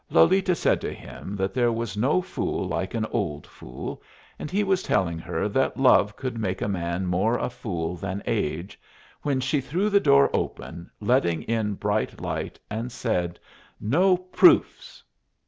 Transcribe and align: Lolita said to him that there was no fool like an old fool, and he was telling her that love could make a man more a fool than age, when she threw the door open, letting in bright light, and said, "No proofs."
Lolita 0.09 0.55
said 0.55 0.81
to 0.81 0.91
him 0.91 1.35
that 1.35 1.53
there 1.53 1.71
was 1.71 1.95
no 1.95 2.23
fool 2.23 2.67
like 2.67 2.95
an 2.95 3.05
old 3.11 3.45
fool, 3.45 4.01
and 4.39 4.49
he 4.49 4.63
was 4.63 4.81
telling 4.81 5.19
her 5.19 5.47
that 5.49 5.77
love 5.77 6.15
could 6.15 6.39
make 6.39 6.59
a 6.59 6.67
man 6.67 7.05
more 7.05 7.37
a 7.37 7.51
fool 7.51 7.95
than 7.95 8.23
age, 8.25 8.79
when 9.21 9.39
she 9.39 9.61
threw 9.61 9.91
the 9.91 9.99
door 9.99 10.31
open, 10.33 10.89
letting 10.99 11.43
in 11.43 11.75
bright 11.75 12.19
light, 12.19 12.59
and 12.67 12.91
said, 12.91 13.39
"No 13.79 14.17
proofs." 14.17 15.03